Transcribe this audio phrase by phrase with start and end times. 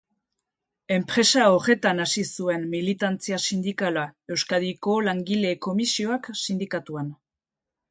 [0.93, 7.17] Enpresa horretan hasi zuen militantzia sindikala, Euskadiko Langile Komisioak sindikatuan.